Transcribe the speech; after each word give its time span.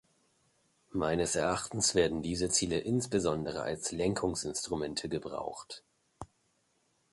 Meines 0.93 1.35
Erachtens 1.35 1.93
werden 1.93 2.23
diese 2.23 2.49
Ziele 2.49 2.79
insbesondere 2.79 3.61
als 3.61 3.91
Lenkungsinstrumente 3.91 5.09
gebraucht. 5.09 5.83